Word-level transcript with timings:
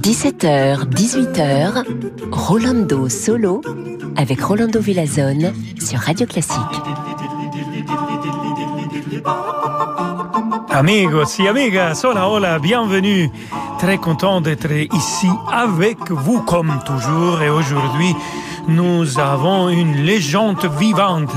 17h, 0.00 0.88
18h, 0.90 1.84
Rolando 2.32 3.08
Solo 3.08 3.60
avec 4.16 4.40
Rolando 4.40 4.80
Villazone 4.80 5.52
sur 5.78 6.00
Radio 6.00 6.26
Classique. 6.26 6.58
Amigos 10.70 11.38
et 11.38 11.46
amigas, 11.46 12.02
hola 12.04 12.28
hola, 12.28 12.58
bienvenue. 12.58 13.30
Très 13.78 13.98
content 13.98 14.40
d'être 14.40 14.72
ici 14.72 15.28
avec 15.52 16.10
vous 16.10 16.40
comme 16.42 16.80
toujours 16.84 17.42
et 17.42 17.50
aujourd'hui 17.50 18.16
nous 18.68 19.18
avons 19.18 19.68
une 19.68 20.04
légende 20.04 20.64
vivante, 20.78 21.32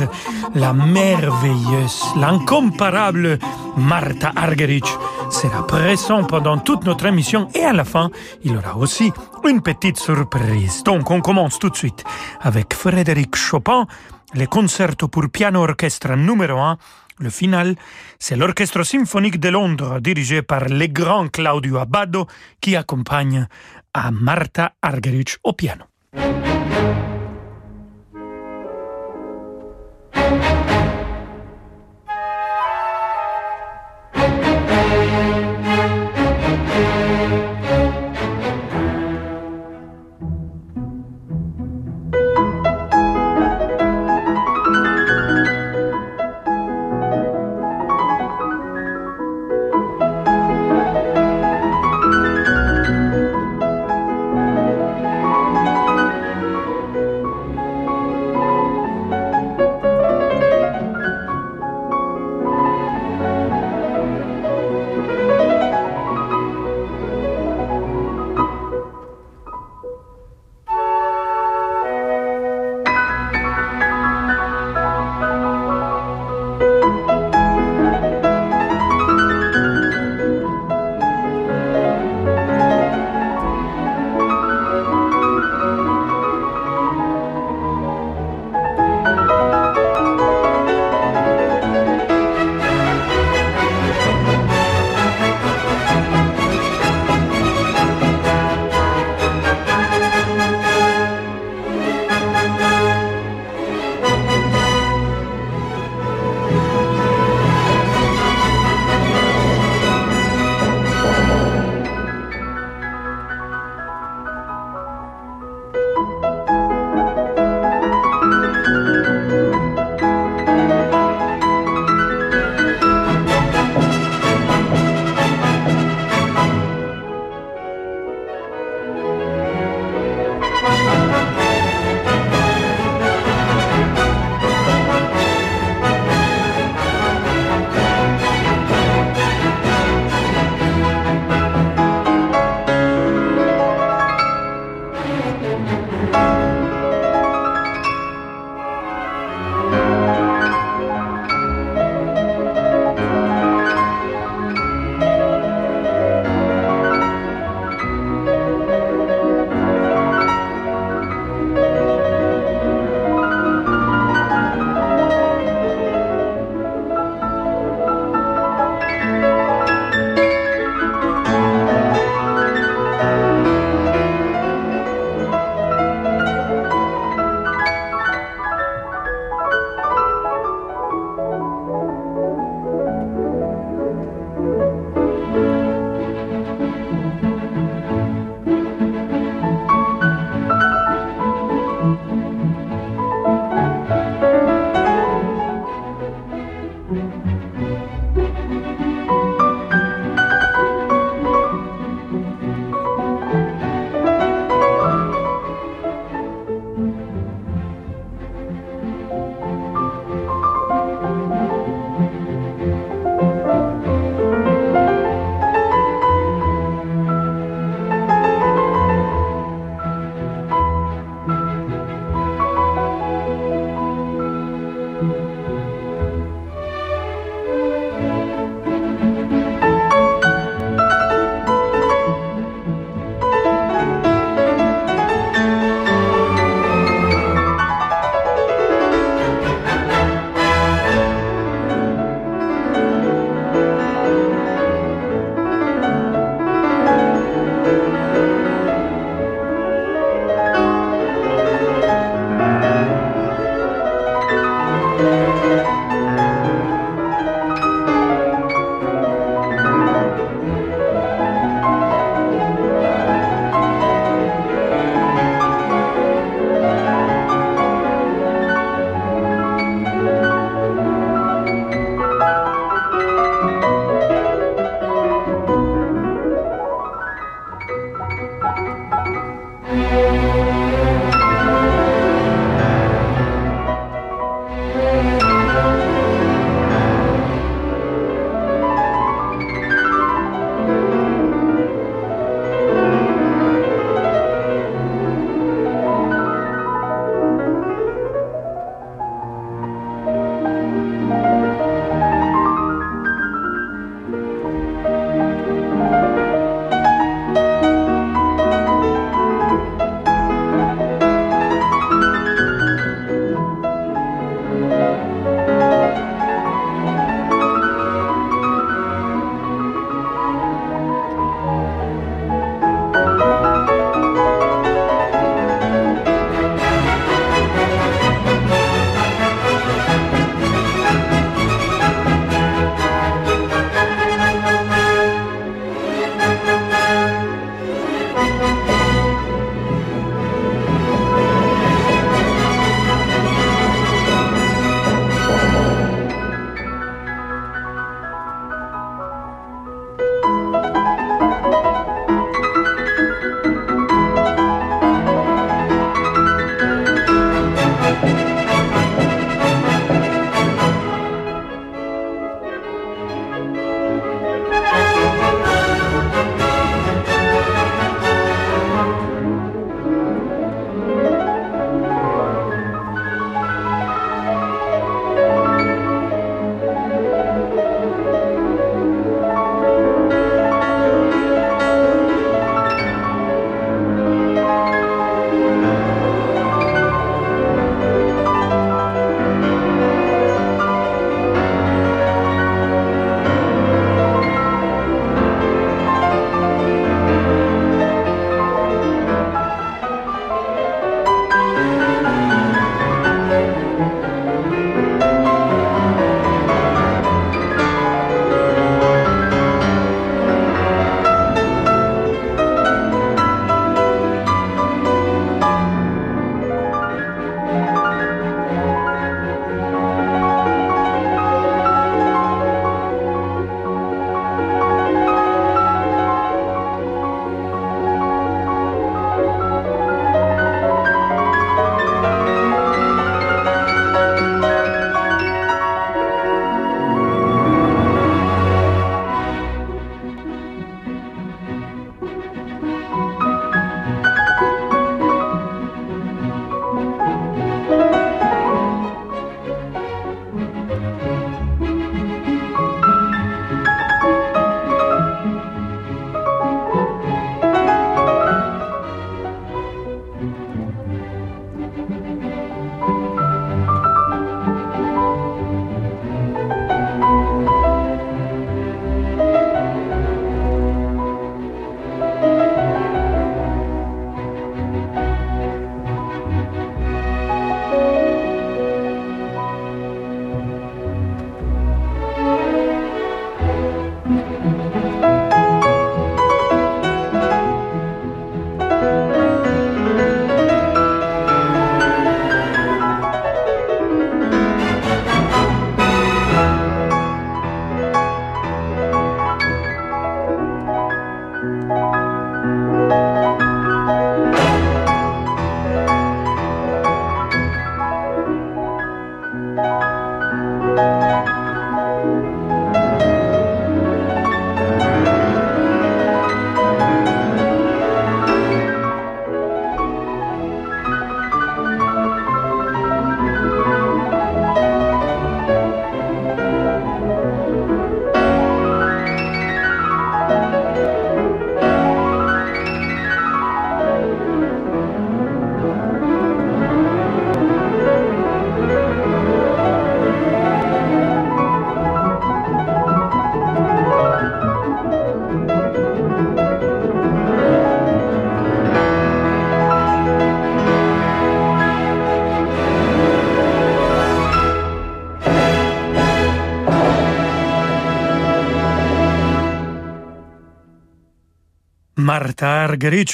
la 0.56 0.74
merveilleuse, 0.74 2.04
l'incomparable 2.16 3.40
Martha 3.78 4.32
Argerich 4.36 4.88
sera 5.30 5.66
présent 5.66 6.24
pendant 6.24 6.58
toute 6.58 6.86
notre 6.86 7.06
émission 7.06 7.48
et 7.54 7.64
à 7.64 7.74
la 7.74 7.84
fin, 7.84 8.10
il 8.44 8.58
aura 8.58 8.78
aussi 8.78 9.12
une 9.48 9.62
petite 9.62 9.98
surprise. 9.98 10.84
Donc 10.84 11.12
on 11.12 11.22
commence 11.22 11.60
tout 11.60 11.70
de 11.70 11.76
suite 11.76 12.04
avec 12.42 12.74
Frédéric 12.74 13.36
Chopin, 13.36 13.86
le 14.34 14.46
concerto 14.48 15.08
pour 15.08 15.30
piano 15.30 15.62
orchestre 15.64 16.16
numéro 16.16 16.60
1. 16.60 16.78
Le 17.20 17.30
final, 17.30 17.76
c'est 18.18 18.38
l'Orchestre 18.38 18.84
symphonique 18.84 19.40
de 19.40 19.50
Londres 19.50 20.00
dirigé 20.00 20.42
par 20.42 20.70
le 20.70 20.88
grand 20.88 21.28
Claudio 21.28 21.78
Abbado 21.78 22.28
qui 22.62 22.78
accompagne 22.78 23.48
à 23.94 24.10
Martha 24.12 24.72
Argerich 24.82 25.38
au 25.44 25.54
piano. 25.54 25.84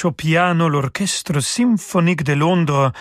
Au 0.04 0.12
piano, 0.12 0.68
l'orchestre 0.68 1.40
symphonique 1.40 2.24
de 2.24 2.32
Londres, 2.32 2.92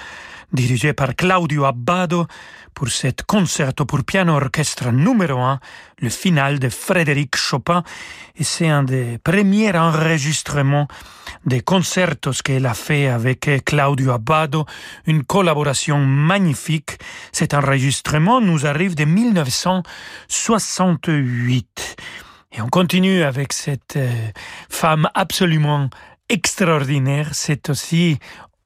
dirigé 0.54 0.94
par 0.94 1.16
Claudio 1.16 1.66
Abbado, 1.66 2.28
pour 2.76 2.90
cet 2.90 3.24
concerto 3.24 3.86
pour 3.86 4.04
piano 4.04 4.36
orchestre 4.36 4.92
numéro 4.92 5.40
1, 5.40 5.60
le 6.00 6.10
final 6.10 6.60
de 6.60 6.70
Frédéric 6.70 7.36
Chopin, 7.36 7.84
et 8.36 8.44
c'est 8.44 8.68
un 8.68 8.84
des 8.84 9.18
premiers 9.18 9.76
enregistrements 9.76 10.88
des 11.46 11.62
concertos 11.62 12.44
qu'elle 12.44 12.68
a 12.68 12.76
fait 12.76 13.08
avec 13.08 13.50
Claudio 13.66 14.12
Abbado, 14.12 14.66
une 15.08 15.24
collaboration 15.24 16.06
magnifique. 16.06 17.00
Cet 17.32 17.56
enregistrement 17.56 18.42
nous 18.42 18.68
arrive 18.68 18.96
de 18.96 19.06
1968. 19.06 21.96
Et 22.56 22.62
on 22.62 22.70
continue 22.70 23.24
avec 23.24 23.52
cette 23.52 23.98
euh, 23.98 24.10
femme 24.70 25.10
absolument 25.14 25.90
extraordinaire. 26.30 27.30
C'est 27.34 27.70
aussi 27.70 28.18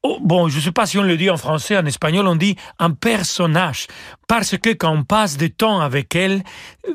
Oh, 0.01 0.17
bon, 0.21 0.47
je 0.47 0.55
ne 0.55 0.61
sais 0.61 0.71
pas 0.71 0.85
si 0.85 0.97
on 0.97 1.03
le 1.03 1.17
dit 1.17 1.29
en 1.29 1.35
français, 1.35 1.77
en 1.77 1.85
espagnol, 1.85 2.25
on 2.25 2.37
dit 2.37 2.55
un 2.79 2.91
personnage. 2.91 3.87
Parce 4.29 4.57
que 4.57 4.69
quand 4.69 4.93
on 4.93 5.03
passe 5.03 5.35
du 5.35 5.51
temps 5.51 5.81
avec 5.81 6.15
elle, 6.15 6.41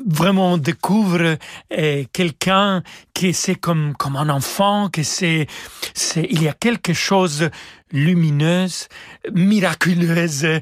vraiment 0.07 0.53
on 0.53 0.57
découvre 0.57 1.37
euh, 1.71 2.03
quelqu'un 2.13 2.81
qui 3.13 3.31
c'est 3.33 3.53
comme, 3.53 3.93
comme 3.95 4.15
un 4.15 4.29
enfant, 4.29 4.89
que 4.89 5.03
c'est, 5.03 5.45
c'est, 5.93 6.25
il 6.31 6.41
y 6.41 6.47
a 6.47 6.53
quelque 6.53 6.93
chose 6.93 7.51
lumineuse, 7.95 8.87
miraculeuse. 9.33 10.59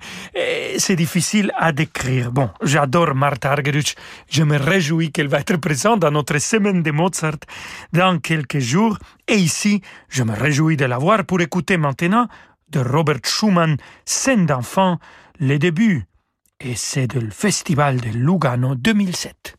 C'est 0.78 0.96
difficile 0.96 1.52
à 1.58 1.72
décrire. 1.72 2.32
Bon, 2.32 2.50
j'adore 2.62 3.16
Martha 3.16 3.52
Argerich. 3.52 3.96
Je 4.30 4.44
me 4.44 4.58
réjouis 4.58 5.12
qu'elle 5.12 5.28
va 5.28 5.40
être 5.40 5.58
présente 5.58 6.00
dans 6.00 6.12
notre 6.12 6.38
semaine 6.38 6.84
de 6.84 6.92
Mozart 6.92 7.40
dans 7.92 8.20
quelques 8.20 8.60
jours. 8.60 8.98
Et 9.28 9.36
ici, 9.36 9.82
je 10.10 10.24
me 10.24 10.34
réjouis 10.34 10.78
de 10.78 10.86
la 10.86 10.98
voir 10.98 11.26
pour 11.26 11.42
écouter 11.42 11.78
maintenant 11.78 12.28
de 12.70 12.80
Robert 12.80 13.20
Schumann, 13.26 13.78
Scène 14.06 14.46
d'enfant, 14.46 15.00
les 15.40 15.60
débuts. 15.60 16.06
Et 16.60 16.76
c'est 16.76 17.08
du 17.08 17.30
Festival 17.32 18.00
de 18.00 18.10
Lugano 18.10 18.76
2007. 18.76 19.56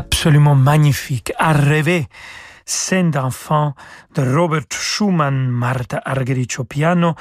Absolument 0.00 0.54
magnifique, 0.54 1.30
à 1.38 1.52
rêver. 1.52 2.06
Scène 2.64 3.10
d'enfant 3.10 3.74
de 4.14 4.22
Robert 4.22 4.70
Schumann, 4.72 5.48
Martha 5.48 6.00
Argerich 6.04 6.58
au 6.58 6.64
piano. 6.64 7.14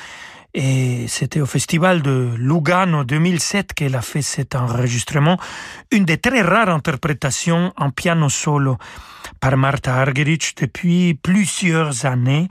Et 0.54 1.06
c'était 1.08 1.42
au 1.42 1.46
festival 1.46 2.02
de 2.02 2.34
Lugano 2.38 3.04
2007 3.04 3.74
qu'elle 3.74 3.96
a 3.96 4.02
fait 4.02 4.22
cet 4.22 4.56
enregistrement, 4.56 5.38
une 5.92 6.06
des 6.06 6.18
très 6.18 6.42
rares 6.42 6.70
interprétations 6.70 7.74
en 7.76 7.90
piano 7.92 8.30
solo 8.30 8.78
par 9.42 9.58
Martha 9.58 9.96
Argerich 9.96 10.56
depuis 10.56 11.16
plusieurs 11.16 12.06
années. 12.06 12.48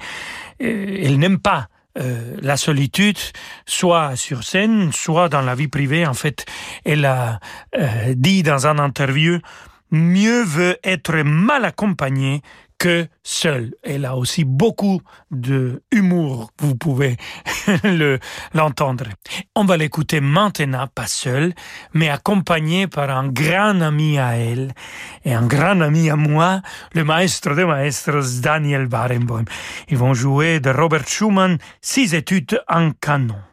Euh, 0.62 1.04
elle 1.04 1.18
n'aime 1.18 1.38
pas 1.38 1.68
euh, 1.98 2.36
la 2.42 2.56
solitude, 2.56 3.18
soit 3.64 4.14
sur 4.14 4.44
scène, 4.44 4.92
soit 4.92 5.28
dans 5.30 5.42
la 5.42 5.54
vie 5.54 5.68
privée. 5.68 6.06
En 6.06 6.14
fait, 6.14 6.44
elle 6.84 7.06
a 7.06 7.40
euh, 7.76 8.14
dit 8.14 8.42
dans 8.42 8.66
un 8.66 8.78
interview, 8.78 9.40
mieux 9.90 10.42
veut 10.42 10.76
être 10.84 11.22
mal 11.22 11.64
accompagné 11.64 12.42
que 12.78 13.08
seul. 13.24 13.74
Elle 13.82 14.04
a 14.04 14.16
aussi 14.16 14.44
beaucoup 14.44 15.02
de 15.30 15.82
humour, 15.90 16.50
vous 16.60 16.76
pouvez 16.76 17.16
le, 17.84 18.20
l'entendre. 18.54 19.06
On 19.56 19.64
va 19.64 19.76
l'écouter 19.76 20.20
maintenant, 20.20 20.86
pas 20.86 21.08
seul, 21.08 21.54
mais 21.92 22.08
accompagné 22.08 22.86
par 22.86 23.10
un 23.10 23.28
grand 23.28 23.80
ami 23.80 24.18
à 24.18 24.36
elle 24.36 24.72
et 25.24 25.34
un 25.34 25.46
grand 25.46 25.80
ami 25.80 26.08
à 26.08 26.16
moi, 26.16 26.62
le 26.94 27.04
maestro 27.04 27.54
de 27.54 27.64
maestros 27.64 28.40
Daniel 28.40 28.86
Barenboim. 28.86 29.44
Ils 29.88 29.98
vont 29.98 30.14
jouer 30.14 30.60
de 30.60 30.70
Robert 30.70 31.06
Schumann, 31.06 31.58
six 31.80 32.14
études 32.14 32.62
en 32.68 32.92
canon. 32.92 33.47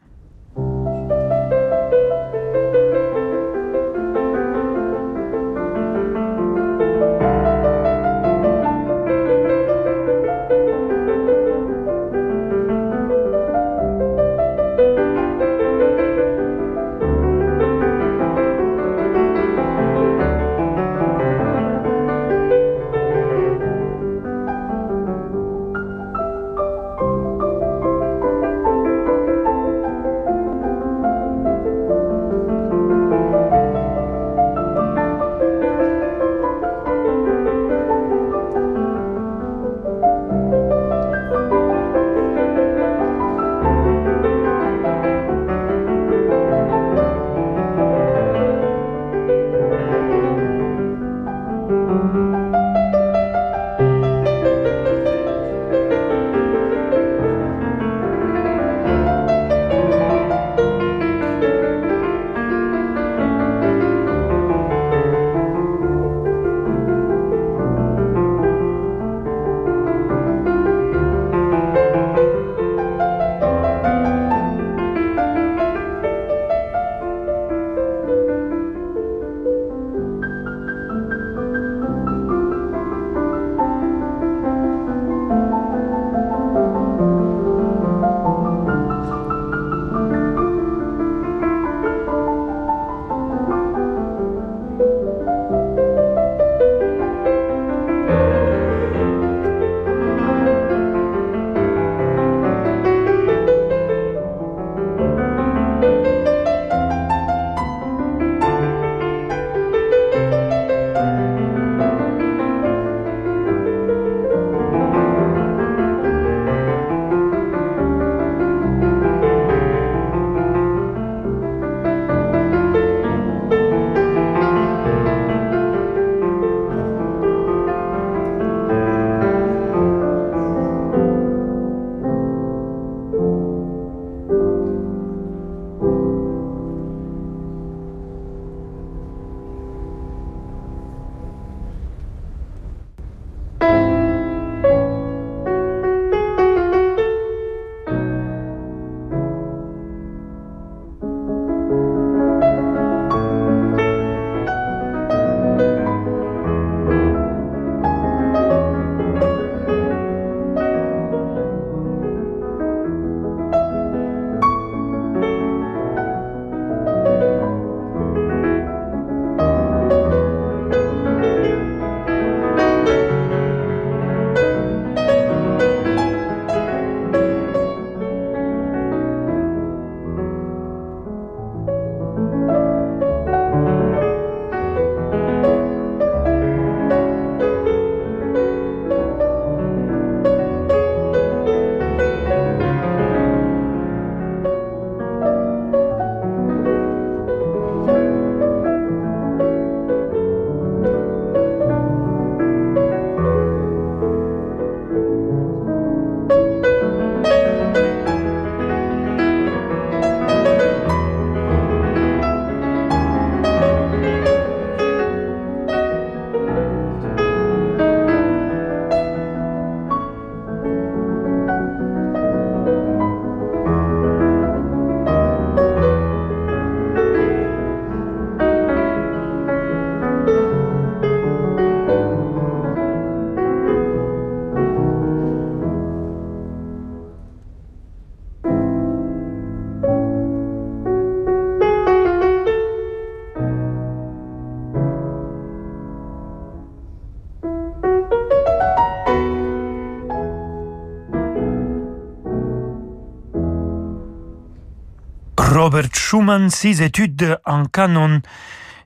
Schumann, 256.07 256.51
six 256.51 256.83
études 256.83 257.39
en 257.45 257.65
canon 257.65 258.21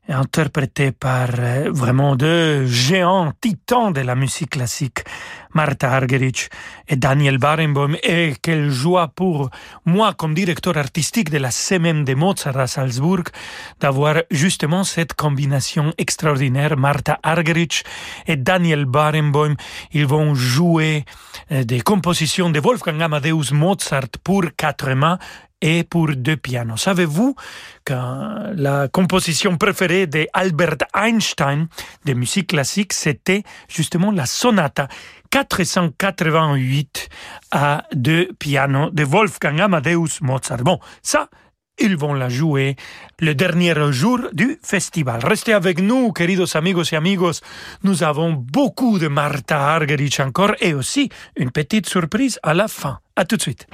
interprété 0.08 0.93
par 0.93 1.27
euh, 1.38 1.69
vraiment 1.69 2.15
deux 2.15 2.65
géants 2.65 3.34
titans 3.41 3.91
de 3.91 3.99
la 3.99 4.15
musique 4.15 4.51
classique, 4.51 5.03
Martha 5.53 5.91
Argerich 5.91 6.49
et 6.88 6.95
Daniel 6.95 7.38
Barenboim, 7.38 7.95
et 8.03 8.35
quelle 8.41 8.69
joie 8.69 9.07
pour 9.07 9.49
moi, 9.85 10.13
comme 10.13 10.33
directeur 10.33 10.77
artistique 10.77 11.29
de 11.29 11.38
la 11.38 11.51
semaine 11.51 12.03
de 12.03 12.13
Mozart 12.13 12.57
à 12.57 12.67
Salzbourg, 12.67 13.23
d'avoir 13.79 14.15
justement 14.31 14.83
cette 14.83 15.13
combination 15.13 15.93
extraordinaire, 15.97 16.77
Martha 16.77 17.19
Argerich 17.23 17.83
et 18.27 18.35
Daniel 18.35 18.85
Barenboim. 18.85 19.55
Ils 19.91 20.05
vont 20.05 20.35
jouer 20.35 21.05
euh, 21.51 21.63
des 21.63 21.81
compositions 21.81 22.49
de 22.49 22.59
Wolfgang 22.59 23.01
Amadeus 23.01 23.51
Mozart 23.51 24.09
pour 24.23 24.43
quatre 24.55 24.91
mains 24.91 25.19
et 25.62 25.83
pour 25.83 26.07
deux 26.15 26.38
pianos. 26.38 26.77
Savez-vous 26.77 27.35
que 27.83 27.93
la 28.55 28.88
composition 28.88 29.57
préférée 29.57 30.07
d'Albert 30.07 30.77
Einstein 30.93 31.67
de 32.05 32.13
musique 32.13 32.47
classique, 32.47 32.93
c'était 32.93 33.43
justement 33.67 34.12
la 34.12 34.25
sonata 34.25 34.88
488 35.31 37.09
à 37.51 37.83
deux 37.93 38.29
pianos 38.39 38.89
de 38.91 39.03
Wolfgang 39.03 39.59
Amadeus 39.59 40.21
Mozart. 40.21 40.63
Bon, 40.63 40.79
ça, 41.01 41.29
ils 41.79 41.95
vont 41.95 42.13
la 42.13 42.29
jouer 42.29 42.75
le 43.19 43.33
dernier 43.33 43.73
jour 43.91 44.19
du 44.33 44.59
festival. 44.63 45.21
Restez 45.23 45.53
avec 45.53 45.79
nous, 45.79 46.11
queridos 46.11 46.57
amigos 46.57 46.91
et 46.91 46.95
amigos. 46.95 47.41
Nous 47.83 48.03
avons 48.03 48.33
beaucoup 48.33 48.99
de 48.99 49.07
Martha 49.07 49.75
Argerich 49.75 50.19
encore 50.19 50.53
et 50.59 50.73
aussi 50.73 51.09
une 51.37 51.51
petite 51.51 51.87
surprise 51.87 52.39
à 52.43 52.53
la 52.53 52.67
fin. 52.67 52.99
À 53.15 53.25
tout 53.25 53.37
de 53.37 53.41
suite. 53.41 53.67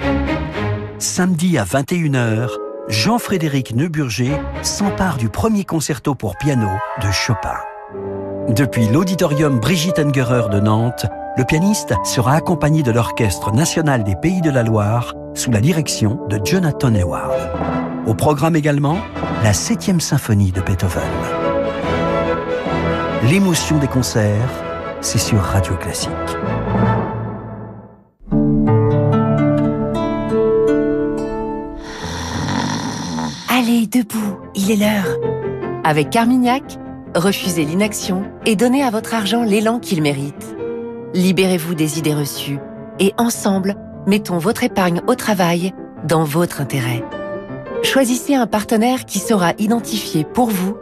Samedi 0.99 1.57
à 1.57 1.63
21h, 1.63 2.49
Jean-Frédéric 2.87 3.75
Neuburger 3.75 4.37
s'empare 4.61 5.17
du 5.17 5.29
premier 5.29 5.65
concerto 5.65 6.15
pour 6.15 6.37
piano 6.37 6.69
de 7.01 7.11
Chopin. 7.11 7.57
Depuis 8.49 8.87
l'auditorium 8.87 9.59
Brigitte 9.59 9.99
Engerer 9.99 10.49
de 10.49 10.59
Nantes, 10.59 11.07
le 11.37 11.43
pianiste 11.43 11.93
sera 12.05 12.33
accompagné 12.33 12.81
de 12.81 12.91
l'Orchestre 12.91 13.51
national 13.51 14.03
des 14.03 14.15
Pays 14.15 14.41
de 14.41 14.49
la 14.49 14.63
Loire 14.63 15.13
sous 15.33 15.51
la 15.51 15.59
direction 15.59 16.19
de 16.29 16.39
Jonathan 16.43 16.93
Eward. 16.93 17.33
Au 18.07 18.13
programme 18.13 18.55
également, 18.55 18.97
la 19.43 19.51
7e 19.51 19.99
symphonie 19.99 20.53
de 20.53 20.61
Beethoven. 20.61 21.03
L'émotion 23.29 23.77
des 23.79 23.87
concerts, 23.87 24.49
c'est 25.01 25.17
sur 25.17 25.39
Radio 25.39 25.75
Classique. 25.75 26.11
Allez, 33.49 33.87
debout, 33.87 34.37
il 34.55 34.71
est 34.71 34.77
l'heure. 34.77 35.17
Avec 35.83 36.11
Carmignac, 36.11 36.77
refusez 37.13 37.65
l'inaction 37.65 38.23
et 38.45 38.55
donnez 38.55 38.83
à 38.83 38.89
votre 38.89 39.13
argent 39.13 39.43
l'élan 39.43 39.79
qu'il 39.79 40.01
mérite. 40.01 40.54
Libérez-vous 41.15 41.75
des 41.75 41.97
idées 41.97 42.13
reçues 42.13 42.59
et 42.99 43.13
ensemble, 43.17 43.75
mettons 44.05 44.37
votre 44.37 44.65
épargne 44.65 44.99
au 45.07 45.15
travail 45.15 45.73
dans 46.03 46.25
votre 46.25 46.59
intérêt. 46.59 47.05
Choisissez 47.83 48.35
un 48.35 48.47
partenaire 48.47 49.05
qui 49.05 49.19
saura 49.19 49.53
identifier 49.57 50.25
pour 50.25 50.49
vous 50.49 50.75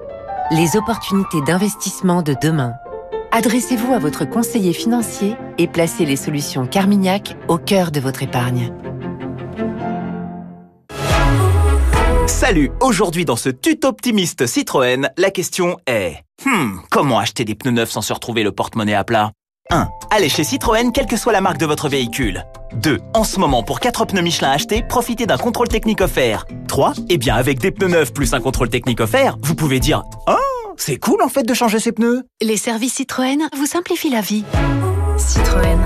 les 0.49 0.75
opportunités 0.75 1.39
d'investissement 1.45 2.23
de 2.23 2.35
demain. 2.41 2.73
Adressez-vous 3.31 3.93
à 3.93 3.99
votre 3.99 4.27
conseiller 4.27 4.73
financier 4.73 5.35
et 5.59 5.67
placez 5.67 6.03
les 6.03 6.15
solutions 6.15 6.65
Carmignac 6.65 7.37
au 7.47 7.59
cœur 7.59 7.91
de 7.91 7.99
votre 7.99 8.23
épargne. 8.23 8.73
Salut, 12.25 12.71
aujourd'hui 12.81 13.25
dans 13.25 13.35
ce 13.35 13.49
tuto 13.49 13.89
optimiste 13.89 14.47
Citroën, 14.47 15.11
la 15.15 15.29
question 15.29 15.77
est 15.85 16.23
Hmm, 16.43 16.79
comment 16.89 17.19
acheter 17.19 17.45
des 17.45 17.53
pneus 17.53 17.71
neufs 17.71 17.91
sans 17.91 18.01
se 18.01 18.11
retrouver 18.13 18.41
le 18.41 18.51
porte-monnaie 18.51 18.95
à 18.95 19.03
plat? 19.03 19.31
1. 19.73 19.89
Allez 20.11 20.29
chez 20.29 20.43
Citroën, 20.43 20.91
quelle 20.91 21.07
que 21.07 21.17
soit 21.17 21.33
la 21.33 21.41
marque 21.41 21.57
de 21.57 21.65
votre 21.65 21.89
véhicule. 21.89 22.45
2. 22.75 22.99
En 23.13 23.23
ce 23.23 23.39
moment, 23.39 23.63
pour 23.63 23.79
4 23.79 24.05
pneus 24.05 24.21
Michelin 24.21 24.51
achetés, 24.51 24.83
profitez 24.83 25.25
d'un 25.25 25.37
contrôle 25.37 25.67
technique 25.67 26.01
offert. 26.01 26.45
3. 26.67 26.93
Eh 27.09 27.17
bien, 27.17 27.35
avec 27.35 27.59
des 27.59 27.71
pneus 27.71 27.89
neufs 27.89 28.13
plus 28.13 28.33
un 28.33 28.39
contrôle 28.39 28.69
technique 28.69 28.99
offert, 28.99 29.35
vous 29.41 29.55
pouvez 29.55 29.79
dire 29.79 30.03
Oh, 30.27 30.73
c'est 30.77 30.97
cool 30.97 31.21
en 31.23 31.27
fait 31.27 31.43
de 31.43 31.53
changer 31.53 31.79
ces 31.79 31.91
pneus. 31.91 32.23
Les 32.41 32.57
services 32.57 32.93
Citroën 32.93 33.49
vous 33.57 33.65
simplifient 33.65 34.11
la 34.11 34.21
vie. 34.21 34.45
Citroën. 35.17 35.79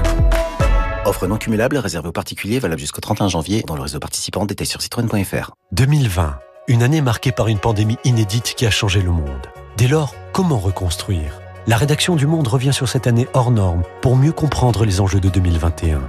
Offre 1.06 1.26
non 1.28 1.38
cumulable 1.38 1.78
réservée 1.78 2.10
aux 2.10 2.14
particuliers 2.14 2.60
valable 2.60 2.82
jusqu'au 2.82 3.00
31 3.00 3.30
janvier 3.30 3.64
dans 3.66 3.76
le 3.76 3.82
réseau 3.82 4.00
participant 4.00 4.46
détail 4.46 4.68
sur 4.68 4.82
citroën.fr. 4.82 5.52
2020, 5.72 6.40
une 6.68 6.84
année 6.84 7.02
marquée 7.02 7.32
par 7.32 7.48
une 7.48 7.60
pandémie 7.60 7.98
inédite 8.04 8.56
qui 8.58 8.66
a 8.66 8.72
changé 8.72 9.02
le 9.02 9.12
monde. 9.12 9.48
Dès 9.78 9.88
lors, 9.88 10.14
comment 10.34 10.60
reconstruire? 10.60 11.47
La 11.70 11.76
rédaction 11.76 12.16
du 12.16 12.28
Monde 12.28 12.48
revient 12.48 12.72
sur 12.72 12.88
cette 12.88 13.08
année 13.08 13.28
hors 13.34 13.52
norme 13.52 13.84
pour 14.02 14.16
mieux 14.16 14.32
comprendre 14.32 14.86
les 14.86 15.02
enjeux 15.02 15.20
de 15.20 15.28
2021. 15.28 16.00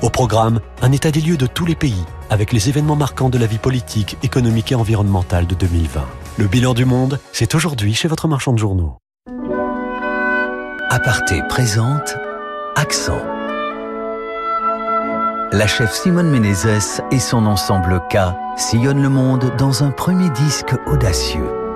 Au 0.00 0.10
programme, 0.10 0.60
un 0.80 0.92
état 0.92 1.10
des 1.10 1.20
lieux 1.20 1.36
de 1.36 1.48
tous 1.48 1.66
les 1.66 1.74
pays, 1.74 2.04
avec 2.30 2.52
les 2.52 2.68
événements 2.68 2.94
marquants 2.94 3.28
de 3.28 3.36
la 3.36 3.46
vie 3.46 3.58
politique, 3.58 4.16
économique 4.22 4.70
et 4.70 4.76
environnementale 4.76 5.48
de 5.48 5.56
2020. 5.56 6.06
Le 6.36 6.46
bilan 6.46 6.72
du 6.72 6.84
monde, 6.84 7.18
c'est 7.32 7.56
aujourd'hui 7.56 7.94
chez 7.94 8.06
votre 8.06 8.28
marchand 8.28 8.52
de 8.52 8.58
journaux. 8.58 8.96
Aparté 10.88 11.42
présente 11.48 12.16
Accent. 12.76 13.20
La 15.50 15.66
chef 15.66 15.92
Simone 15.92 16.30
Menezes 16.30 17.02
et 17.10 17.18
son 17.18 17.44
ensemble 17.46 18.02
K 18.08 18.18
sillonnent 18.56 19.02
le 19.02 19.08
monde 19.08 19.50
dans 19.58 19.82
un 19.82 19.90
premier 19.90 20.30
disque 20.30 20.76
audacieux. 20.86 21.67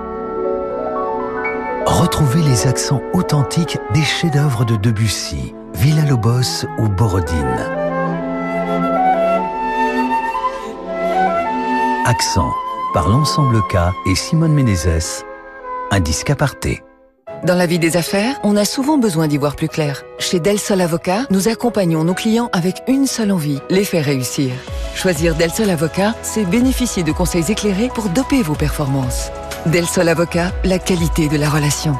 Retrouvez 1.85 2.41
les 2.41 2.65
accents 2.67 3.01
authentiques 3.13 3.77
des 3.93 4.03
chefs-d'œuvre 4.03 4.63
de 4.63 4.75
Debussy, 4.77 5.53
Villa-Lobos 5.73 6.65
ou 6.79 6.87
Borodine. 6.87 7.37
Accent 12.05 12.51
par 12.93 13.09
l'ensemble 13.09 13.61
K 13.69 13.77
et 14.05 14.15
Simone 14.15 14.53
Menezes, 14.53 15.23
un 15.91 15.99
disque 15.99 16.29
aparté. 16.29 16.83
Dans 17.43 17.55
la 17.55 17.65
vie 17.65 17.79
des 17.79 17.97
affaires, 17.97 18.39
on 18.43 18.55
a 18.55 18.63
souvent 18.63 18.97
besoin 18.97 19.27
d'y 19.27 19.37
voir 19.37 19.57
plus 19.57 19.67
clair. 19.67 20.03
Chez 20.17 20.39
Del 20.39 20.59
Sol 20.59 20.79
Avocat, 20.79 21.25
nous 21.29 21.49
accompagnons 21.49 22.05
nos 22.05 22.13
clients 22.13 22.49
avec 22.53 22.81
une 22.87 23.05
seule 23.05 23.33
envie, 23.33 23.59
les 23.69 23.83
faire 23.83 24.05
réussir. 24.05 24.53
Choisir 24.95 25.35
Del 25.35 25.51
Sol 25.51 25.69
Avocat, 25.69 26.15
c'est 26.21 26.45
bénéficier 26.45 27.03
de 27.03 27.11
conseils 27.11 27.51
éclairés 27.51 27.89
pour 27.93 28.07
doper 28.07 28.41
vos 28.41 28.55
performances. 28.55 29.29
Del 29.67 29.85
Sol 29.85 30.09
Avocat, 30.09 30.51
la 30.65 30.77
qualité 30.77 31.29
de 31.29 31.37
la 31.37 31.49
relation. 31.49 31.97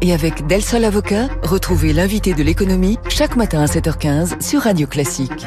Et 0.00 0.12
avec 0.12 0.48
Del 0.48 0.62
Sol 0.62 0.84
Avocat, 0.84 1.28
retrouvez 1.42 1.92
l'invité 1.92 2.34
de 2.34 2.42
l'économie 2.42 2.98
chaque 3.08 3.36
matin 3.36 3.60
à 3.60 3.66
7h15 3.66 4.42
sur 4.42 4.62
Radio 4.62 4.88
Classique. 4.88 5.46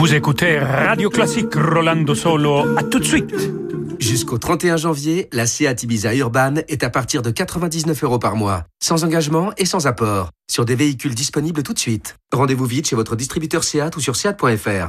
Vous 0.00 0.14
écoutez 0.14 0.58
Radio 0.58 1.10
Classique 1.10 1.54
Rolando 1.54 2.14
Solo. 2.14 2.74
À 2.78 2.82
tout 2.82 3.00
de 3.00 3.04
suite. 3.04 3.34
Jusqu'au 3.98 4.38
31 4.38 4.78
janvier, 4.78 5.28
la 5.30 5.46
Seat 5.46 5.82
Ibiza 5.82 6.14
Urban 6.14 6.54
est 6.68 6.82
à 6.84 6.88
partir 6.88 7.20
de 7.20 7.30
99 7.30 8.02
euros 8.04 8.18
par 8.18 8.34
mois, 8.34 8.64
sans 8.82 9.04
engagement 9.04 9.52
et 9.58 9.66
sans 9.66 9.86
apport, 9.86 10.30
sur 10.50 10.64
des 10.64 10.74
véhicules 10.74 11.14
disponibles 11.14 11.62
tout 11.62 11.74
de 11.74 11.78
suite. 11.78 12.16
Rendez-vous 12.32 12.64
vite 12.64 12.88
chez 12.88 12.96
votre 12.96 13.14
distributeur 13.14 13.62
Seat 13.62 13.94
ou 13.94 14.00
sur 14.00 14.16
seat.fr. 14.16 14.88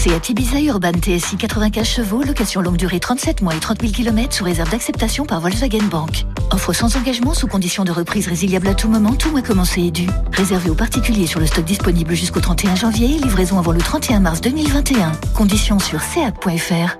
Seat 0.00 0.30
Ibiza 0.30 0.58
Urban 0.62 0.92
TSI 0.92 1.36
95 1.36 1.86
chevaux, 1.86 2.22
location 2.22 2.62
longue 2.62 2.78
durée 2.78 3.00
37 3.00 3.42
mois 3.42 3.54
et 3.54 3.60
30 3.60 3.82
000 3.82 3.92
km 3.92 4.34
sous 4.34 4.44
réserve 4.44 4.70
d'acceptation 4.70 5.26
par 5.26 5.42
Volkswagen 5.42 5.84
Bank. 5.90 6.24
Offre 6.50 6.72
sans 6.72 6.96
engagement 6.96 7.34
sous 7.34 7.46
condition 7.46 7.84
de 7.84 7.90
reprise 7.92 8.26
résiliable 8.26 8.68
à 8.68 8.74
tout 8.74 8.88
moment, 8.88 9.12
tout 9.12 9.30
mois 9.30 9.42
commencé 9.42 9.82
et 9.82 9.90
dû. 9.90 10.06
Réservé 10.32 10.70
aux 10.70 10.74
particuliers 10.74 11.26
sur 11.26 11.38
le 11.38 11.44
stock 11.44 11.66
disponible 11.66 12.14
jusqu'au 12.14 12.40
31 12.40 12.76
janvier, 12.76 13.08
livraison 13.08 13.58
avant 13.58 13.72
le 13.72 13.80
31 13.80 14.20
mars 14.20 14.40
2021. 14.40 15.12
Conditions 15.34 15.78
sur 15.78 16.00
seat.fr. 16.00 16.96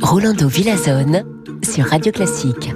Rolando 0.00 0.46
Villazone 0.46 1.24
sur 1.64 1.86
Radio 1.86 2.12
Classique. 2.12 2.70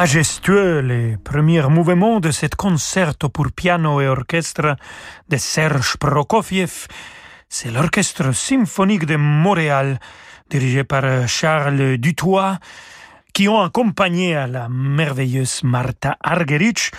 Majestueux 0.00 0.80
les 0.80 1.18
premiers 1.18 1.68
mouvements 1.68 2.20
de 2.20 2.30
cet 2.30 2.54
concerto 2.54 3.28
pour 3.28 3.52
piano 3.52 4.00
et 4.00 4.08
orchestre 4.08 4.76
de 5.28 5.36
Serge 5.36 5.98
Prokofiev. 5.98 6.86
C'est 7.50 7.70
l'orchestre 7.70 8.32
symphonique 8.32 9.04
de 9.04 9.16
Montréal, 9.16 9.98
dirigé 10.48 10.84
par 10.84 11.28
Charles 11.28 11.98
Dutoit, 11.98 12.58
qui 13.34 13.46
ont 13.46 13.60
accompagné 13.60 14.32
la 14.48 14.70
merveilleuse 14.70 15.60
Martha 15.64 16.16
Argerich 16.22 16.92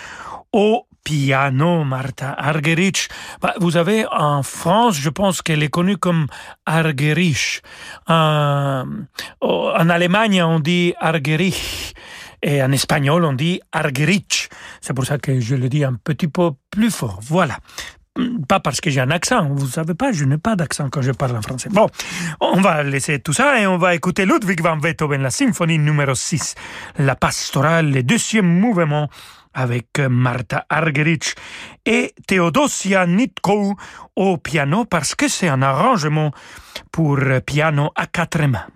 au 0.52 0.86
piano, 1.02 1.82
Martha 1.82 2.32
Argerich. 2.38 3.08
Bah, 3.40 3.54
vous 3.58 3.76
avez 3.76 4.06
en 4.12 4.44
France, 4.44 4.94
je 4.94 5.10
pense 5.10 5.42
qu'elle 5.42 5.64
est 5.64 5.74
connue 5.74 5.96
comme 5.96 6.28
Argerich. 6.66 7.62
En, 8.06 8.84
en 9.40 9.88
Allemagne, 9.90 10.40
on 10.44 10.60
dit 10.60 10.94
Argerich. 11.00 11.94
Et 12.42 12.62
en 12.62 12.72
espagnol, 12.72 13.24
on 13.24 13.32
dit 13.32 13.60
Argerich. 13.70 14.48
C'est 14.80 14.94
pour 14.94 15.04
ça 15.04 15.18
que 15.18 15.40
je 15.40 15.54
le 15.54 15.68
dis 15.68 15.84
un 15.84 15.94
petit 15.94 16.28
peu 16.28 16.50
plus 16.70 16.90
fort. 16.90 17.20
Voilà. 17.22 17.58
Pas 18.48 18.60
parce 18.60 18.80
que 18.80 18.90
j'ai 18.90 19.00
un 19.00 19.10
accent, 19.10 19.48
vous 19.48 19.66
savez 19.66 19.94
pas, 19.94 20.12
je 20.12 20.26
n'ai 20.26 20.36
pas 20.36 20.54
d'accent 20.54 20.90
quand 20.90 21.00
je 21.00 21.12
parle 21.12 21.34
en 21.34 21.40
français. 21.40 21.70
Bon, 21.70 21.86
on 22.40 22.60
va 22.60 22.82
laisser 22.82 23.20
tout 23.20 23.32
ça 23.32 23.58
et 23.58 23.66
on 23.66 23.78
va 23.78 23.94
écouter 23.94 24.26
Ludwig 24.26 24.60
van 24.60 24.76
Beethoven, 24.76 25.22
la 25.22 25.30
symphonie 25.30 25.78
numéro 25.78 26.14
6, 26.14 26.54
la 26.98 27.16
pastorale, 27.16 27.90
le 27.90 28.02
deuxième 28.02 28.46
mouvement 28.46 29.08
avec 29.54 29.98
Martha 29.98 30.66
Argerich 30.68 31.34
et 31.86 32.14
Theodosia 32.26 33.06
Nitko 33.06 33.76
au 34.16 34.36
piano 34.36 34.84
parce 34.84 35.14
que 35.14 35.28
c'est 35.28 35.48
un 35.48 35.62
arrangement 35.62 36.32
pour 36.90 37.18
piano 37.46 37.92
à 37.96 38.06
quatre 38.06 38.42
mains. 38.46 38.66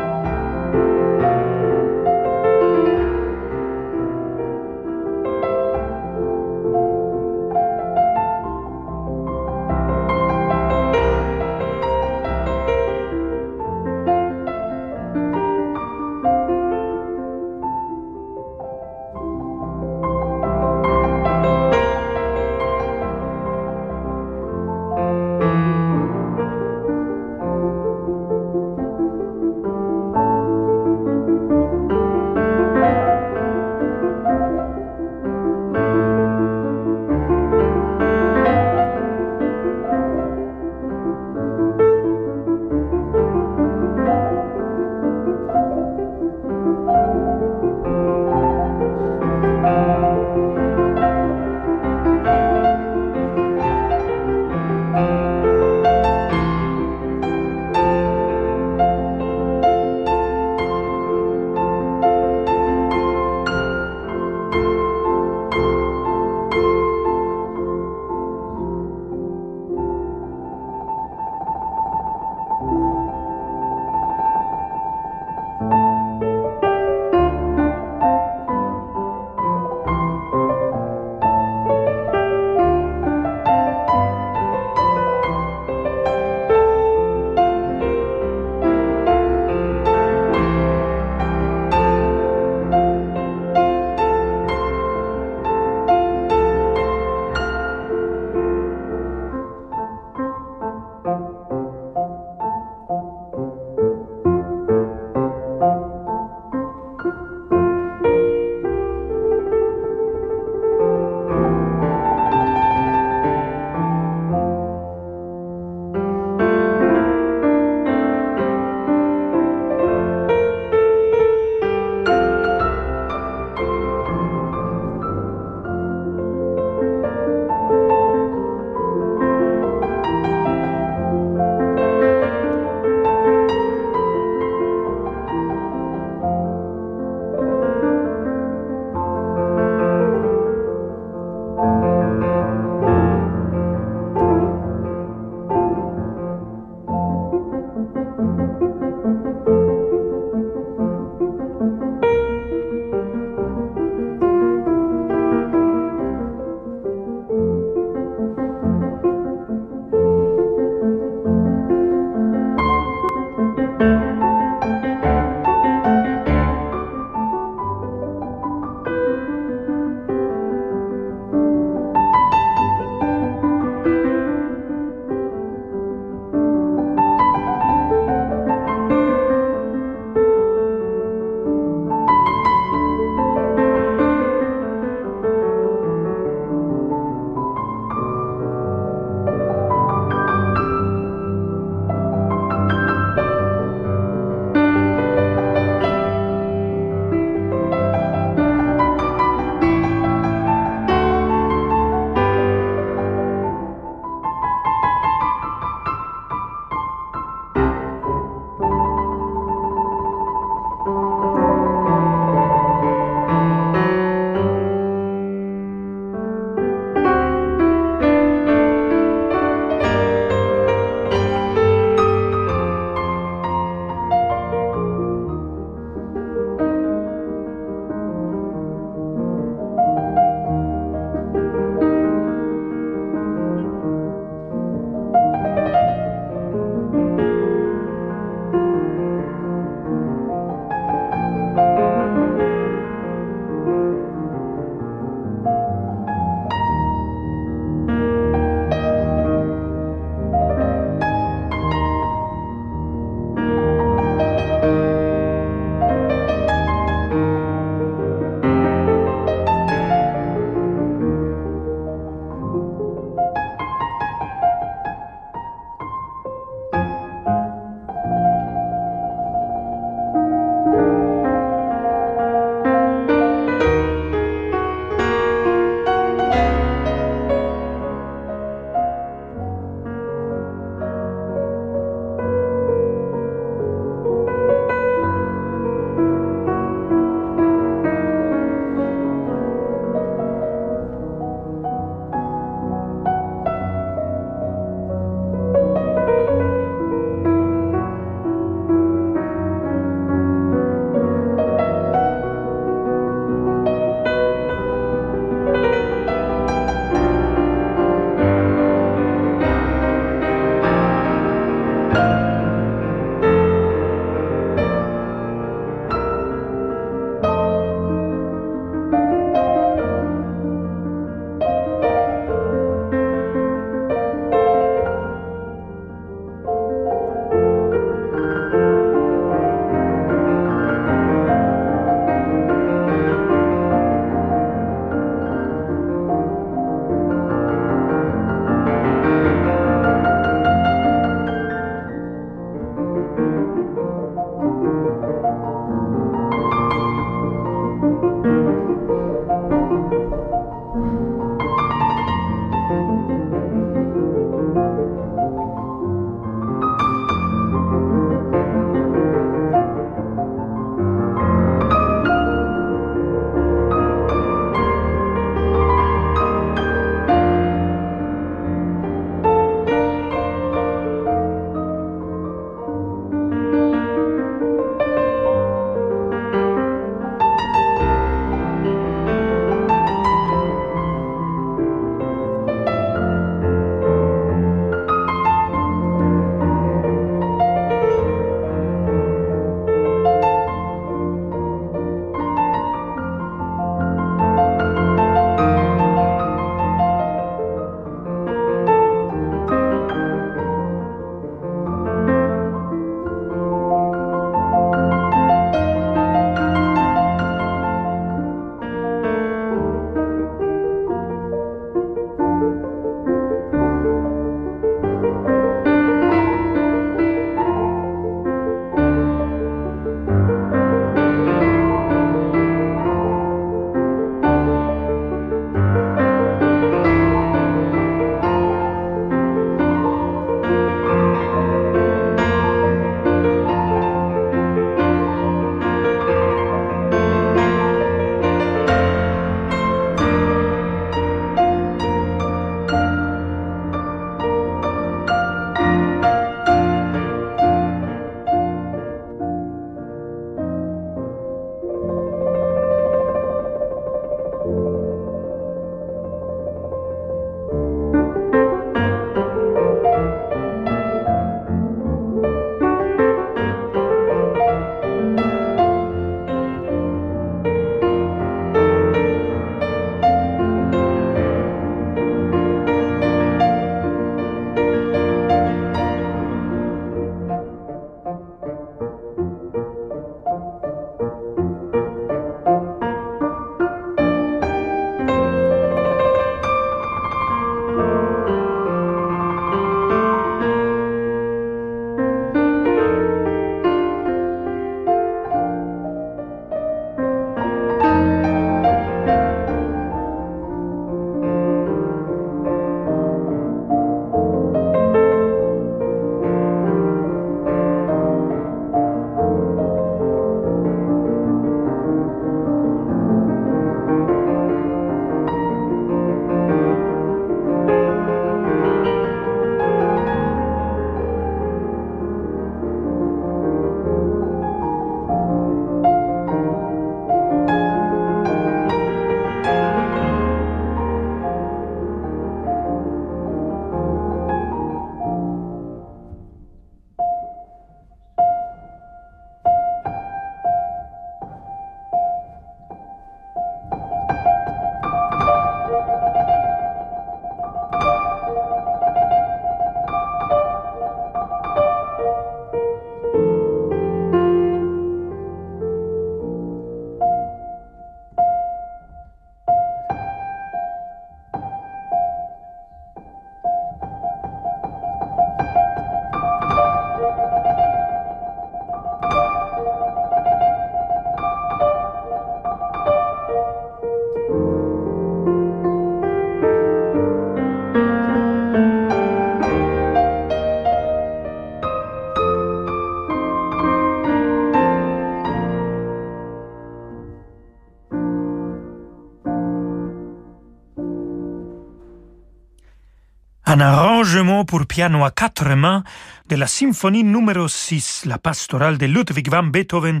Un 593.54 593.60
arrangement 593.60 594.44
pour 594.44 594.66
piano 594.66 595.04
à 595.04 595.12
quatre 595.12 595.54
mains 595.54 595.84
de 596.28 596.34
la 596.34 596.48
symphonie 596.48 597.04
numéro 597.04 597.46
6, 597.46 598.02
la 598.06 598.18
pastorale 598.18 598.78
de 598.78 598.86
Ludwig 598.86 599.30
van 599.30 599.44
Beethoven, 599.44 600.00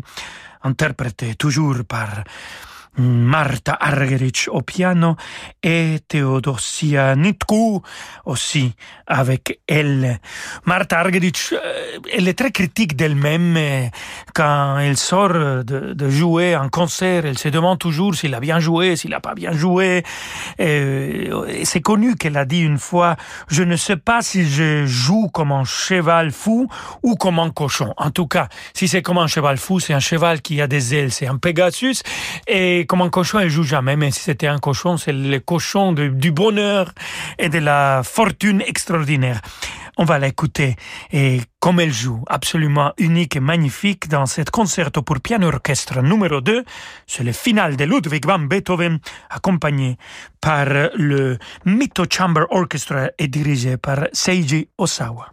interprétée 0.64 1.36
toujours 1.36 1.76
par 1.86 2.24
Marta 2.96 3.76
Argerich 3.80 4.48
au 4.50 4.62
piano 4.62 5.16
et 5.62 5.98
Theodosia 6.06 7.16
Nitku 7.16 7.82
aussi 8.24 8.74
avec 9.06 9.60
elle. 9.66 10.20
Marta 10.64 11.00
Argerich, 11.00 11.52
euh, 11.52 11.98
elle 12.12 12.28
est 12.28 12.38
très 12.38 12.50
critique 12.50 12.96
d'elle-même 12.96 13.90
quand 14.34 14.78
elle 14.78 14.96
sort 14.96 15.32
de, 15.32 16.08
jouer 16.08 16.56
en 16.56 16.68
concert. 16.68 17.26
Elle 17.26 17.38
se 17.38 17.48
demande 17.48 17.78
toujours 17.78 18.14
s'il 18.14 18.34
a 18.34 18.40
bien 18.40 18.60
joué, 18.60 18.96
s'il 18.96 19.10
n'a 19.10 19.20
pas 19.20 19.34
bien 19.34 19.52
joué. 19.52 20.02
C'est 20.58 21.80
connu 21.82 22.16
qu'elle 22.16 22.36
a 22.36 22.44
dit 22.44 22.60
une 22.60 22.78
fois, 22.78 23.16
je 23.48 23.62
ne 23.62 23.76
sais 23.76 23.96
pas 23.96 24.22
si 24.22 24.48
je 24.48 24.86
joue 24.86 25.28
comme 25.28 25.52
un 25.52 25.64
cheval 25.64 26.30
fou 26.30 26.68
ou 27.02 27.16
comme 27.16 27.38
un 27.38 27.50
cochon. 27.50 27.92
En 27.96 28.10
tout 28.10 28.26
cas, 28.26 28.48
si 28.72 28.88
c'est 28.88 29.02
comme 29.02 29.18
un 29.18 29.26
cheval 29.26 29.56
fou, 29.56 29.80
c'est 29.80 29.94
un 29.94 30.00
cheval 30.00 30.42
qui 30.42 30.60
a 30.60 30.66
des 30.66 30.94
ailes, 30.94 31.12
c'est 31.12 31.26
un 31.26 31.36
Pegasus. 31.36 32.02
Comme 32.86 33.02
un 33.02 33.10
cochon, 33.10 33.38
elle 33.38 33.50
joue 33.50 33.62
jamais, 33.62 33.96
mais 33.96 34.10
si 34.10 34.20
c'était 34.20 34.46
un 34.46 34.58
cochon, 34.58 34.96
c'est 34.96 35.12
le 35.12 35.38
cochon 35.40 35.92
du 35.92 36.32
bonheur 36.32 36.92
et 37.38 37.48
de 37.48 37.58
la 37.58 38.02
fortune 38.04 38.62
extraordinaire. 38.66 39.40
On 39.96 40.04
va 40.04 40.18
l'écouter 40.18 40.74
et 41.12 41.40
comme 41.60 41.78
elle 41.78 41.92
joue, 41.92 42.24
absolument 42.26 42.92
unique 42.98 43.36
et 43.36 43.40
magnifique 43.40 44.08
dans 44.08 44.26
cette 44.26 44.50
concerto 44.50 45.02
pour 45.02 45.20
piano 45.20 45.46
orchestre 45.46 46.02
numéro 46.02 46.40
2, 46.40 46.64
c'est 47.06 47.22
le 47.22 47.32
final 47.32 47.76
de 47.76 47.84
Ludwig 47.84 48.26
van 48.26 48.40
Beethoven, 48.40 48.98
accompagné 49.30 49.96
par 50.40 50.66
le 50.96 51.38
Mito 51.64 52.04
Chamber 52.10 52.44
Orchestra 52.50 53.10
et 53.18 53.28
dirigé 53.28 53.76
par 53.76 54.08
Seiji 54.12 54.68
Osawa. 54.78 55.28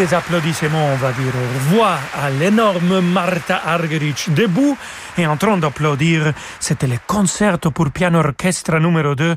Des 0.00 0.14
applaudissements, 0.14 0.94
on 0.94 0.96
va 0.96 1.12
dire 1.12 1.32
au 1.34 1.58
revoir 1.58 1.98
à 2.14 2.30
l'énorme 2.30 3.00
Martha 3.00 3.60
Argerich 3.66 4.30
debout 4.30 4.74
et 5.18 5.26
en 5.26 5.36
train 5.36 5.58
d'applaudir. 5.58 6.32
C'était 6.58 6.86
le 6.86 6.96
concerto 7.06 7.70
pour 7.70 7.90
piano 7.90 8.18
orchestre 8.20 8.78
numéro 8.78 9.14
2 9.14 9.36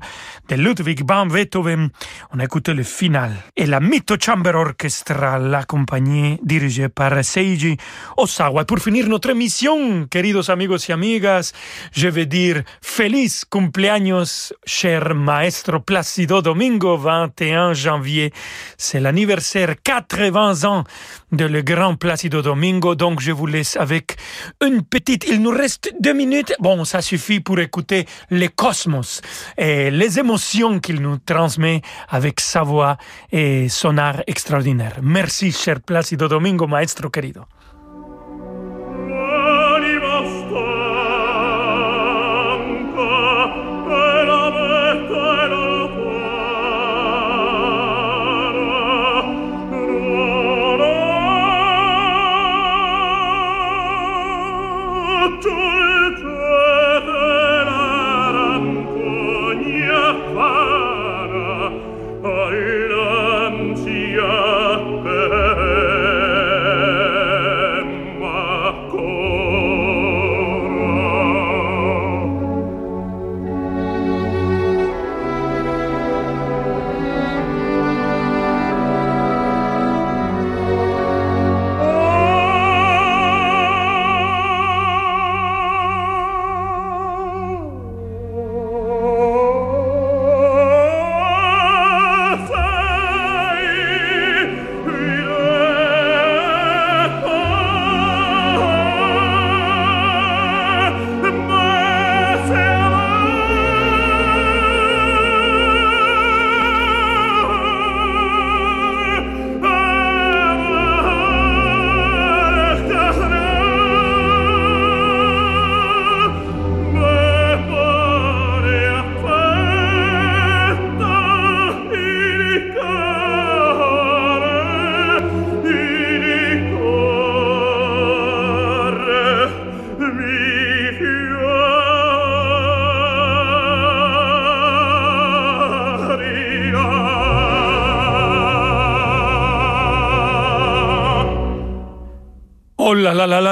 de 0.50 0.56
Ludwig 0.56 1.04
van 1.06 1.26
Beethoven. 1.26 1.90
On 2.32 2.40
a 2.40 2.46
écouté 2.46 2.74
le 2.74 2.84
final. 2.84 3.32
Et 3.58 3.66
la 3.66 3.82
Mito 3.82 4.16
Chamber 4.18 4.56
Orchestra, 4.56 5.38
la 5.38 5.64
compagnie 5.64 6.40
dirigée 6.44 6.88
par 6.88 7.24
Seiji 7.26 7.76
Osawa. 8.16 8.64
Pour 8.64 8.80
finir 8.80 9.10
notre 9.10 9.32
émission, 9.32 10.08
queridos 10.10 10.50
amigos 10.50 10.88
y 10.88 10.94
amigas, 10.94 11.52
je 11.92 12.08
vais 12.08 12.26
dire 12.26 12.64
feliz 12.82 13.44
cumpleaños, 13.50 14.54
cher 14.66 15.14
maestro 15.14 15.82
Placido 15.82 16.42
Domingo, 16.42 16.96
21 16.96 17.74
janvier. 17.74 18.32
C'est 18.78 19.02
l'anniversaire 19.02 19.76
80 19.84 20.53
ans 20.66 20.84
de 21.32 21.46
le 21.46 21.62
grand 21.62 21.96
Placido 21.96 22.42
Domingo. 22.42 22.96
Donc, 22.96 23.20
je 23.20 23.32
vous 23.32 23.48
laisse 23.48 23.76
avec 23.78 24.16
une 24.64 24.84
petite, 24.84 25.26
il 25.28 25.42
nous 25.42 25.52
reste 25.52 25.94
deux 26.00 26.14
minutes. 26.14 26.54
Bon, 26.60 26.86
ça 26.86 27.02
suffit 27.02 27.40
pour 27.40 27.60
écouter 27.60 28.06
les 28.30 28.50
cosmos 28.50 29.22
et 29.58 29.92
les 29.92 30.20
émotions 30.20 30.80
qu'il 30.80 31.02
nous 31.02 31.18
transmet 31.18 31.82
avec 32.10 32.40
sa 32.40 32.64
voix 32.64 32.98
et 33.32 33.70
son 33.70 33.98
art 33.98 34.22
extraordinaire. 34.28 34.98
Merci, 35.02 35.52
cher 35.52 35.82
Placido 35.82 36.28
Domingo, 36.28 36.68
maestro 36.68 37.10
querido. 37.10 37.42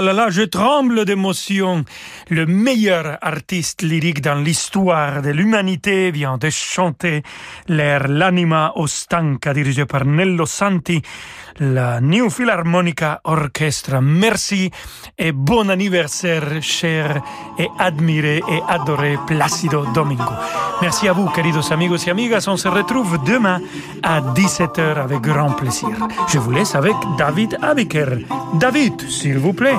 Là 0.02 0.14
là 0.14 0.30
je 0.30 0.42
tremble 0.42 1.06
d'émotion. 1.06 1.86
Le 2.30 2.46
meilleur 2.46 3.18
artiste 3.22 3.82
lyrique 3.84 4.22
dans 4.22 4.36
l'histoire 4.36 5.22
de 5.22 5.30
l'humanité 5.30 6.12
vient 6.12 6.38
de 6.38 6.50
chanter 6.50 7.24
l'air 7.68 8.08
L'anima 8.08 8.74
ostanca 8.76 9.54
dirigé 9.54 9.86
par 9.86 10.06
Nello 10.06 10.46
Santi, 10.46 11.02
la 11.60 12.00
New 12.00 12.30
Philharmonica 12.30 13.22
Orchestra. 13.24 14.02
Merci 14.02 14.72
et 15.18 15.32
bon 15.32 15.70
anniversaire, 15.70 16.62
cher 16.62 17.22
et 17.58 17.68
admiré 17.80 18.42
et 18.50 18.62
adoré 18.68 19.18
Placido 19.28 19.86
Domingo. 19.94 20.34
Merci 20.82 21.08
à 21.08 21.14
vous, 21.14 21.28
queridos 21.30 21.72
amigos 21.72 22.08
et 22.08 22.12
amigas. 22.12 22.46
On 22.48 22.58
se 22.58 22.68
retrouve 22.68 23.24
demain 23.24 23.60
à 24.04 24.22
17h 24.22 25.02
avec 25.02 25.22
grand 25.22 25.52
plaisir. 25.52 25.90
Je 26.28 26.40
vous 26.40 26.52
laisse 26.52 26.76
avec 26.76 26.96
David 27.18 27.58
Abiker. 27.62 28.26
David, 28.56 29.10
s'il 29.10 29.38
vous 29.38 29.54
plaît. 29.54 29.78